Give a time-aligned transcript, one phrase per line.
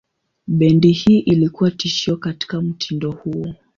[0.47, 3.55] Bendi hii ilikuwa tishio katika mtindo huo.